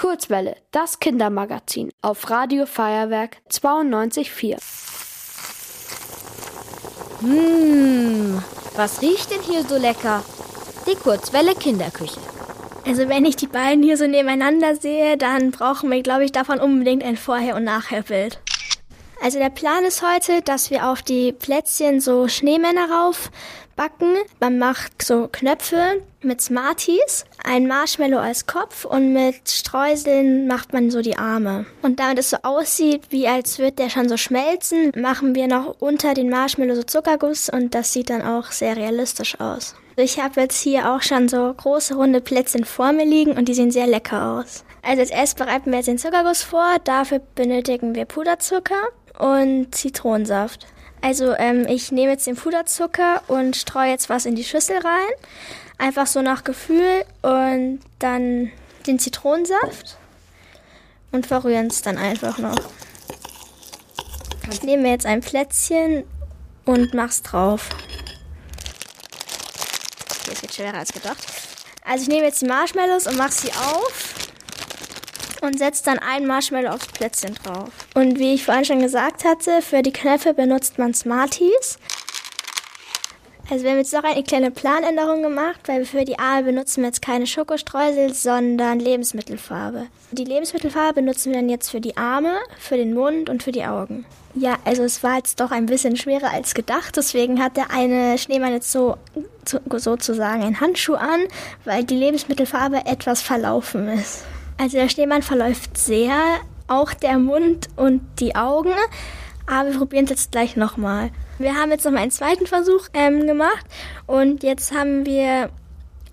Kurzwelle, 0.00 0.56
das 0.70 0.98
Kindermagazin 0.98 1.90
auf 2.00 2.30
Radio 2.30 2.64
Feuerwerk 2.64 3.36
92.4. 3.50 4.56
Mmh, 7.20 8.42
was 8.76 9.02
riecht 9.02 9.30
denn 9.30 9.42
hier 9.42 9.62
so 9.62 9.76
lecker? 9.76 10.24
Die 10.86 10.94
Kurzwelle 10.94 11.54
Kinderküche. 11.54 12.18
Also 12.86 13.10
wenn 13.10 13.26
ich 13.26 13.36
die 13.36 13.46
beiden 13.46 13.82
hier 13.82 13.98
so 13.98 14.06
nebeneinander 14.06 14.74
sehe, 14.74 15.18
dann 15.18 15.50
brauchen 15.50 15.90
wir, 15.90 16.02
glaube 16.02 16.24
ich, 16.24 16.32
davon 16.32 16.60
unbedingt 16.60 17.04
ein 17.04 17.18
Vorher- 17.18 17.56
und 17.56 17.64
Nachherbild. 17.64 18.40
Also 19.22 19.38
der 19.38 19.50
Plan 19.50 19.84
ist 19.84 20.02
heute, 20.02 20.40
dass 20.40 20.70
wir 20.70 20.88
auf 20.88 21.02
die 21.02 21.32
Plätzchen 21.32 22.00
so 22.00 22.26
Schneemänner 22.26 22.88
raufbacken. 22.90 24.14
Man 24.40 24.58
macht 24.58 25.02
so 25.02 25.28
Knöpfe 25.30 26.02
mit 26.22 26.40
Smarties, 26.40 27.26
ein 27.44 27.66
Marshmallow 27.66 28.18
als 28.18 28.46
Kopf 28.46 28.86
und 28.86 29.12
mit 29.12 29.48
Streuseln 29.48 30.46
macht 30.46 30.72
man 30.72 30.90
so 30.90 31.02
die 31.02 31.18
Arme. 31.18 31.66
Und 31.82 32.00
damit 32.00 32.18
es 32.18 32.30
so 32.30 32.38
aussieht, 32.42 33.02
wie 33.10 33.28
als 33.28 33.58
würde 33.58 33.72
der 33.72 33.90
schon 33.90 34.08
so 34.08 34.16
schmelzen, 34.16 34.90
machen 34.96 35.34
wir 35.34 35.48
noch 35.48 35.76
unter 35.80 36.14
den 36.14 36.30
Marshmallow 36.30 36.76
so 36.76 36.82
Zuckerguss 36.82 37.50
und 37.50 37.74
das 37.74 37.92
sieht 37.92 38.08
dann 38.08 38.22
auch 38.22 38.50
sehr 38.50 38.76
realistisch 38.76 39.38
aus. 39.38 39.74
Ich 39.96 40.18
habe 40.18 40.40
jetzt 40.40 40.62
hier 40.62 40.90
auch 40.90 41.02
schon 41.02 41.28
so 41.28 41.52
große 41.52 41.94
runde 41.94 42.22
Plätzchen 42.22 42.64
vor 42.64 42.92
mir 42.92 43.04
liegen 43.04 43.32
und 43.32 43.48
die 43.48 43.54
sehen 43.54 43.70
sehr 43.70 43.86
lecker 43.86 44.38
aus. 44.38 44.64
Also 44.82 45.00
als 45.00 45.10
erstes 45.10 45.34
bereiten 45.34 45.70
wir 45.70 45.78
jetzt 45.78 45.88
den 45.88 45.98
Zuckerguss 45.98 46.42
vor. 46.42 46.76
Dafür 46.84 47.20
benötigen 47.34 47.94
wir 47.94 48.06
Puderzucker 48.06 48.88
und 49.18 49.74
Zitronensaft. 49.74 50.66
Also 51.02 51.34
ähm, 51.34 51.66
ich 51.66 51.92
nehme 51.92 52.12
jetzt 52.12 52.26
den 52.26 52.36
Puderzucker 52.36 53.22
und 53.28 53.56
streue 53.56 53.90
jetzt 53.90 54.08
was 54.08 54.26
in 54.26 54.34
die 54.34 54.44
Schüssel 54.44 54.76
rein. 54.78 55.12
Einfach 55.78 56.06
so 56.06 56.20
nach 56.20 56.44
Gefühl 56.44 57.04
und 57.22 57.80
dann 57.98 58.50
den 58.86 58.98
Zitronensaft 58.98 59.96
und 61.12 61.26
verrühren 61.26 61.68
es 61.68 61.82
dann 61.82 61.96
einfach 61.96 62.38
noch. 62.38 62.56
Ich 64.50 64.62
nehme 64.62 64.88
jetzt 64.88 65.06
ein 65.06 65.20
Plätzchen 65.20 66.04
und 66.64 66.92
mach's 66.92 67.22
drauf. 67.22 67.68
Okay, 70.20 70.32
es 70.32 70.42
wird 70.42 70.54
schwerer 70.54 70.78
als 70.78 70.92
gedacht. 70.92 71.24
Also 71.84 72.02
ich 72.02 72.08
nehme 72.08 72.26
jetzt 72.26 72.42
die 72.42 72.46
Marshmallows 72.46 73.06
und 73.06 73.16
mache 73.16 73.32
sie 73.32 73.52
auf 73.52 74.29
und 75.40 75.58
setze 75.58 75.84
dann 75.84 75.98
ein 75.98 76.26
Marshmallow 76.26 76.70
aufs 76.70 76.86
Plätzchen 76.86 77.34
drauf. 77.34 77.70
Und 77.94 78.18
wie 78.18 78.34
ich 78.34 78.44
vorhin 78.44 78.64
schon 78.64 78.80
gesagt 78.80 79.24
hatte, 79.24 79.62
für 79.62 79.82
die 79.82 79.92
Knöpfe 79.92 80.34
benutzt 80.34 80.78
man 80.78 80.94
Smarties. 80.94 81.78
Also 83.50 83.64
wir 83.64 83.72
haben 83.72 83.78
jetzt 83.78 83.92
noch 83.92 84.04
eine 84.04 84.22
kleine 84.22 84.52
Planänderung 84.52 85.22
gemacht, 85.22 85.60
weil 85.66 85.84
für 85.84 86.04
die 86.04 86.20
Arme 86.20 86.44
benutzen 86.44 86.82
wir 86.82 86.88
jetzt 86.88 87.02
keine 87.02 87.26
Schokostreusel, 87.26 88.14
sondern 88.14 88.78
Lebensmittelfarbe. 88.78 89.88
Die 90.12 90.24
Lebensmittelfarbe 90.24 91.00
benutzen 91.00 91.32
wir 91.32 91.40
dann 91.40 91.48
jetzt 91.48 91.68
für 91.68 91.80
die 91.80 91.96
Arme, 91.96 92.34
für 92.60 92.76
den 92.76 92.94
Mund 92.94 93.28
und 93.28 93.42
für 93.42 93.50
die 93.50 93.64
Augen. 93.64 94.04
Ja, 94.34 94.56
also 94.64 94.84
es 94.84 95.02
war 95.02 95.16
jetzt 95.16 95.40
doch 95.40 95.50
ein 95.50 95.66
bisschen 95.66 95.96
schwerer 95.96 96.30
als 96.30 96.54
gedacht, 96.54 96.96
deswegen 96.96 97.42
hat 97.42 97.56
der 97.56 97.72
eine 97.72 98.16
Schneemann 98.18 98.52
jetzt 98.52 98.70
so 98.70 98.96
sozusagen 99.44 100.44
einen 100.44 100.60
Handschuh 100.60 100.94
an, 100.94 101.22
weil 101.64 101.82
die 101.82 101.96
Lebensmittelfarbe 101.96 102.86
etwas 102.86 103.20
verlaufen 103.20 103.88
ist. 103.88 104.22
Also 104.60 104.76
der 104.76 104.90
Schneemann 104.90 105.22
verläuft 105.22 105.78
sehr, 105.78 106.20
auch 106.68 106.92
der 106.92 107.18
Mund 107.18 107.70
und 107.76 108.02
die 108.18 108.36
Augen. 108.36 108.74
Aber 109.46 109.70
wir 109.70 109.78
probieren 109.78 110.04
es 110.04 110.10
jetzt 110.10 110.32
gleich 110.32 110.54
nochmal. 110.54 111.10
Wir 111.38 111.54
haben 111.54 111.70
jetzt 111.70 111.86
nochmal 111.86 112.02
einen 112.02 112.10
zweiten 112.10 112.46
Versuch 112.46 112.88
ähm, 112.92 113.26
gemacht 113.26 113.64
und 114.06 114.42
jetzt 114.42 114.74
haben 114.74 115.06
wir 115.06 115.48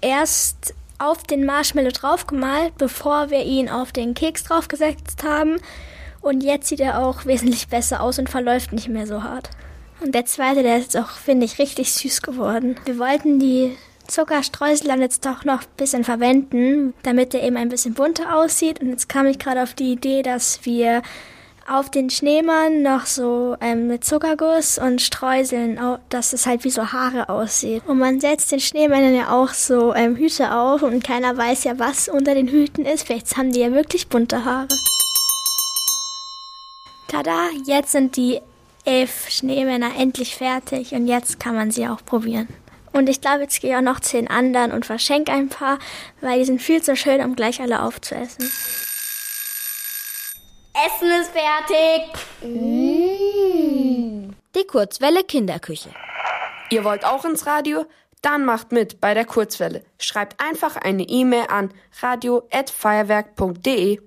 erst 0.00 0.74
auf 0.98 1.22
den 1.22 1.46
Marshmallow 1.46 1.92
draufgemalt, 1.92 2.76
bevor 2.78 3.30
wir 3.30 3.44
ihn 3.44 3.68
auf 3.68 3.92
den 3.92 4.14
Keks 4.14 4.42
draufgesetzt 4.42 5.22
haben. 5.22 5.60
Und 6.20 6.42
jetzt 6.42 6.66
sieht 6.66 6.80
er 6.80 6.98
auch 6.98 7.26
wesentlich 7.26 7.68
besser 7.68 8.00
aus 8.00 8.18
und 8.18 8.28
verläuft 8.28 8.72
nicht 8.72 8.88
mehr 8.88 9.06
so 9.06 9.22
hart. 9.22 9.50
Und 10.00 10.16
der 10.16 10.26
zweite, 10.26 10.64
der 10.64 10.78
ist 10.78 10.96
auch, 10.96 11.10
finde 11.10 11.46
ich, 11.46 11.60
richtig 11.60 11.92
süß 11.92 12.22
geworden. 12.22 12.74
Wir 12.86 12.98
wollten 12.98 13.38
die 13.38 13.76
Zuckerstreusel 14.06 14.88
dann 14.88 15.00
jetzt 15.00 15.24
doch 15.26 15.44
noch 15.44 15.62
ein 15.62 15.76
bisschen 15.76 16.04
verwenden, 16.04 16.94
damit 17.02 17.32
der 17.32 17.42
eben 17.42 17.56
ein 17.56 17.68
bisschen 17.68 17.94
bunter 17.94 18.36
aussieht. 18.36 18.80
Und 18.80 18.90
jetzt 18.90 19.08
kam 19.08 19.26
ich 19.26 19.38
gerade 19.38 19.62
auf 19.62 19.74
die 19.74 19.92
Idee, 19.92 20.22
dass 20.22 20.64
wir 20.64 21.02
auf 21.68 21.90
den 21.90 22.10
Schneemann 22.10 22.82
noch 22.82 23.06
so 23.06 23.56
ähm, 23.60 23.86
mit 23.86 24.04
Zuckerguss 24.04 24.78
und 24.78 25.00
Streuseln, 25.00 25.78
dass 26.08 26.32
es 26.32 26.46
halt 26.46 26.64
wie 26.64 26.70
so 26.70 26.92
Haare 26.92 27.28
aussieht. 27.28 27.82
Und 27.86 27.98
man 27.98 28.20
setzt 28.20 28.52
den 28.52 28.60
Schneemännern 28.60 29.14
ja 29.14 29.30
auch 29.30 29.50
so 29.50 29.94
ähm, 29.94 30.16
Hüte 30.16 30.54
auf 30.54 30.82
und 30.82 31.04
keiner 31.04 31.36
weiß 31.36 31.64
ja, 31.64 31.78
was 31.78 32.08
unter 32.08 32.34
den 32.34 32.48
Hüten 32.48 32.84
ist. 32.84 33.06
Vielleicht 33.06 33.36
haben 33.36 33.52
die 33.52 33.60
ja 33.60 33.72
wirklich 33.72 34.08
bunte 34.08 34.44
Haare. 34.44 34.68
Tada, 37.08 37.48
jetzt 37.66 37.92
sind 37.92 38.16
die 38.16 38.40
elf 38.84 39.28
Schneemänner 39.28 39.90
endlich 39.96 40.34
fertig 40.34 40.92
und 40.92 41.06
jetzt 41.06 41.38
kann 41.38 41.54
man 41.54 41.70
sie 41.70 41.86
auch 41.86 42.04
probieren. 42.04 42.48
Und 42.92 43.08
ich 43.08 43.20
glaube, 43.20 43.42
jetzt 43.42 43.60
gehe 43.60 43.70
ich 43.70 43.76
auch 43.76 43.80
noch 43.80 44.00
zehn 44.00 44.28
anderen 44.28 44.72
und 44.72 44.84
verschenke 44.84 45.30
ein 45.32 45.48
paar, 45.48 45.78
weil 46.20 46.38
die 46.38 46.44
sind 46.44 46.60
viel 46.60 46.82
zu 46.82 46.96
schön, 46.96 47.22
um 47.22 47.36
gleich 47.36 47.60
alle 47.60 47.82
aufzuessen. 47.82 48.50
Essen 50.74 51.10
ist 51.20 51.30
fertig. 51.32 52.12
Mmh. 52.42 54.34
Die 54.54 54.66
Kurzwelle 54.66 55.24
Kinderküche. 55.24 55.90
Ihr 56.70 56.84
wollt 56.84 57.04
auch 57.04 57.24
ins 57.24 57.44
Radio? 57.46 57.84
Dann 58.20 58.44
macht 58.44 58.70
mit 58.72 59.00
bei 59.00 59.14
der 59.14 59.24
Kurzwelle. 59.24 59.82
Schreibt 59.98 60.42
einfach 60.42 60.76
eine 60.76 61.02
E-Mail 61.02 61.46
an 61.48 61.72
radio@feuerwerk.de. 62.00 64.00